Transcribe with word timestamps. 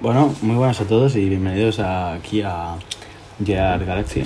Bueno, 0.00 0.34
muy 0.40 0.56
buenas 0.56 0.80
a 0.80 0.86
todos 0.86 1.14
y 1.14 1.28
bienvenidos 1.28 1.78
aquí 1.78 2.40
a 2.40 2.76
Gear 3.44 3.84
Galaxy. 3.84 4.24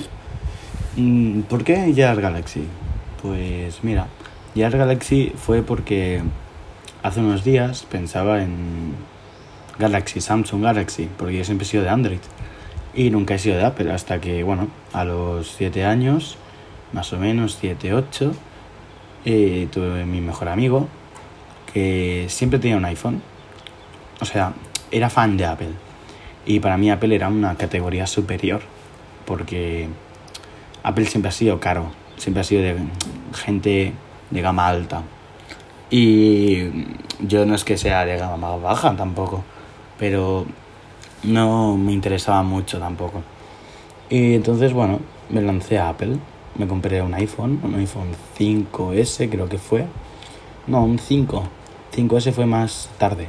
Mm, 0.95 1.41
¿Por 1.41 1.65
qué 1.65 1.91
Gear 1.93 2.21
Galaxy? 2.21 2.65
Pues 3.21 3.83
mira, 3.83 4.07
Gear 4.53 4.77
Galaxy 4.77 5.33
fue 5.35 5.63
porque 5.63 6.21
hace 7.03 7.19
unos 7.19 7.43
días 7.43 7.85
pensaba 7.91 8.41
en 8.41 8.95
Galaxy, 9.77 10.21
Samsung 10.21 10.63
Galaxy, 10.63 11.09
porque 11.17 11.39
yo 11.39 11.43
siempre 11.43 11.67
he 11.67 11.69
sido 11.69 11.83
de 11.83 11.89
Android 11.89 12.21
y 12.93 13.09
nunca 13.09 13.35
he 13.35 13.39
sido 13.39 13.57
de 13.57 13.65
Apple 13.65 13.91
hasta 13.91 14.21
que, 14.21 14.43
bueno, 14.43 14.69
a 14.93 15.03
los 15.03 15.55
7 15.57 15.83
años, 15.83 16.37
más 16.93 17.11
o 17.11 17.17
menos 17.17 17.57
7, 17.59 17.93
8, 17.93 18.31
eh, 19.25 19.67
tuve 19.73 20.05
mi 20.05 20.21
mejor 20.21 20.47
amigo 20.47 20.87
que 21.73 22.27
siempre 22.29 22.59
tenía 22.59 22.77
un 22.77 22.85
iPhone. 22.85 23.21
O 24.21 24.25
sea, 24.25 24.53
era 24.95 25.09
fan 25.09 25.35
de 25.35 25.45
Apple. 25.45 25.71
Y 26.45 26.61
para 26.61 26.77
mí 26.77 26.89
Apple 26.89 27.13
era 27.13 27.27
una 27.27 27.55
categoría 27.55 28.07
superior. 28.07 28.61
Porque 29.25 29.89
Apple 30.83 31.05
siempre 31.05 31.29
ha 31.29 31.33
sido 31.33 31.59
caro. 31.59 31.91
Siempre 32.15 32.41
ha 32.41 32.43
sido 32.45 32.61
de 32.61 32.77
gente 33.33 33.93
de 34.31 34.41
gama 34.41 34.67
alta. 34.67 35.03
Y 35.89 36.69
yo 37.19 37.45
no 37.45 37.55
es 37.55 37.65
que 37.65 37.77
sea 37.77 38.05
de 38.05 38.17
gama 38.17 38.55
baja 38.55 38.95
tampoco. 38.95 39.43
Pero 39.99 40.45
no 41.23 41.75
me 41.75 41.91
interesaba 41.91 42.41
mucho 42.43 42.79
tampoco. 42.79 43.21
Y 44.09 44.35
entonces, 44.35 44.71
bueno, 44.71 44.99
me 45.29 45.41
lancé 45.41 45.77
a 45.77 45.89
Apple. 45.89 46.17
Me 46.57 46.67
compré 46.67 47.01
un 47.01 47.13
iPhone, 47.15 47.59
un 47.63 47.75
iPhone 47.75 48.11
5S 48.39 49.29
creo 49.29 49.49
que 49.49 49.57
fue. 49.57 49.87
No, 50.67 50.85
un 50.85 50.99
5. 50.99 51.43
5S 51.93 52.31
fue 52.31 52.45
más 52.45 52.89
tarde. 52.97 53.27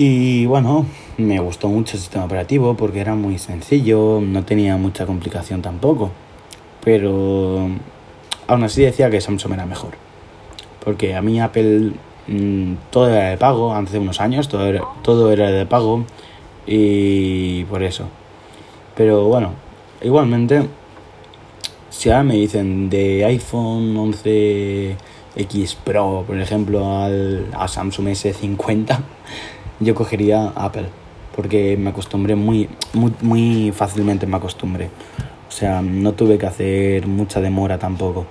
Y 0.00 0.46
bueno, 0.46 0.86
me 1.16 1.40
gustó 1.40 1.66
mucho 1.66 1.96
el 1.96 2.00
sistema 2.00 2.24
operativo 2.24 2.76
porque 2.76 3.00
era 3.00 3.16
muy 3.16 3.36
sencillo, 3.36 4.20
no 4.22 4.44
tenía 4.44 4.76
mucha 4.76 5.06
complicación 5.06 5.60
tampoco. 5.60 6.12
Pero 6.84 7.68
aún 8.46 8.62
así 8.62 8.82
decía 8.82 9.10
que 9.10 9.20
Samsung 9.20 9.54
era 9.54 9.66
mejor. 9.66 9.94
Porque 10.84 11.16
a 11.16 11.20
mí 11.20 11.40
Apple 11.40 11.94
mm, 12.28 12.74
todo 12.90 13.08
era 13.08 13.30
de 13.30 13.38
pago, 13.38 13.74
hace 13.74 13.98
unos 13.98 14.20
años 14.20 14.48
todo 14.48 14.66
era, 14.66 14.82
todo 15.02 15.32
era 15.32 15.50
de 15.50 15.66
pago 15.66 16.04
y 16.64 17.64
por 17.64 17.82
eso. 17.82 18.04
Pero 18.94 19.24
bueno, 19.24 19.54
igualmente, 20.00 20.62
si 21.90 22.08
ahora 22.08 22.22
me 22.22 22.34
dicen 22.34 22.88
de 22.88 23.24
iPhone 23.24 23.96
11X 23.96 25.76
Pro, 25.82 26.22
por 26.24 26.38
ejemplo, 26.38 27.02
al, 27.02 27.48
a 27.52 27.66
Samsung 27.66 28.06
S50, 28.08 29.00
yo 29.80 29.94
cogería 29.94 30.52
Apple, 30.54 30.88
porque 31.34 31.76
me 31.76 31.90
acostumbré 31.90 32.34
muy, 32.34 32.68
muy, 32.92 33.12
muy 33.22 33.72
fácilmente, 33.72 34.26
me 34.26 34.36
acostumbré. 34.36 34.90
O 35.48 35.50
sea, 35.50 35.82
no 35.82 36.12
tuve 36.12 36.38
que 36.38 36.46
hacer 36.46 37.06
mucha 37.06 37.40
demora 37.40 37.78
tampoco. 37.78 38.26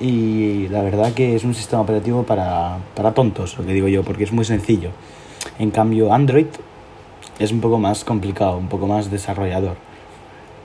Y 0.00 0.68
la 0.68 0.82
verdad 0.82 1.12
que 1.12 1.36
es 1.36 1.44
un 1.44 1.54
sistema 1.54 1.82
operativo 1.82 2.22
para, 2.22 2.78
para 2.94 3.12
tontos, 3.12 3.58
lo 3.58 3.66
que 3.66 3.72
digo 3.72 3.88
yo, 3.88 4.02
porque 4.02 4.24
es 4.24 4.32
muy 4.32 4.44
sencillo. 4.44 4.90
En 5.58 5.70
cambio, 5.70 6.12
Android 6.12 6.46
es 7.38 7.52
un 7.52 7.60
poco 7.60 7.78
más 7.78 8.04
complicado, 8.04 8.56
un 8.56 8.68
poco 8.68 8.86
más 8.86 9.10
desarrollador. 9.10 9.76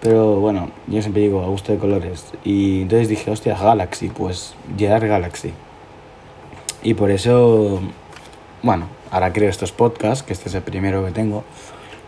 Pero 0.02 0.40
bueno, 0.40 0.70
yo 0.88 1.02
siempre 1.02 1.24
digo 1.24 1.42
a 1.42 1.48
gusto 1.48 1.72
de 1.72 1.80
colores. 1.80 2.26
Y 2.44 2.84
entonces 2.84 3.10
dije, 3.10 3.32
hostia, 3.32 3.58
Galaxy, 3.58 4.10
pues 4.10 4.54
llegar 4.78 5.08
Galaxy. 5.08 5.52
Y 6.84 6.94
por 6.94 7.12
eso, 7.12 7.80
bueno, 8.64 8.88
ahora 9.12 9.32
creo 9.34 9.50
estos 9.50 9.72
podcasts, 9.72 10.24
que 10.24 10.34
este 10.34 10.50
es 10.50 10.56
el 10.56 10.62
primero 10.62 11.06
que 11.06 11.12
tengo. 11.12 11.44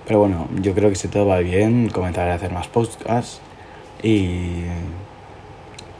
Pero 0.05 0.19
bueno, 0.19 0.47
yo 0.61 0.73
creo 0.73 0.89
que 0.89 0.95
si 0.95 1.07
todo 1.07 1.27
va 1.27 1.39
bien, 1.39 1.89
comenzaré 1.89 2.31
a 2.31 2.35
hacer 2.35 2.51
más 2.51 2.67
podcasts. 2.67 3.41
Y, 4.01 4.63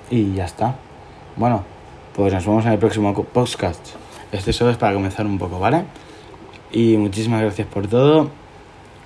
y 0.09 0.33
ya 0.33 0.45
está. 0.45 0.75
Bueno, 1.35 1.63
pues 2.15 2.33
nos 2.33 2.45
vemos 2.45 2.65
en 2.65 2.71
el 2.71 2.79
próximo 2.79 3.13
podcast. 3.13 3.95
Este 4.31 4.53
solo 4.53 4.71
es 4.71 4.77
para 4.77 4.93
comenzar 4.93 5.25
un 5.25 5.37
poco, 5.37 5.59
¿vale? 5.59 5.85
Y 6.71 6.97
muchísimas 6.97 7.41
gracias 7.41 7.67
por 7.67 7.87
todo. 7.87 8.29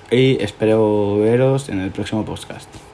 Y 0.09 0.41
espero 0.43 1.17
veros 1.17 1.69
en 1.69 1.79
el 1.79 1.91
próximo 1.91 2.25
podcast. 2.25 2.91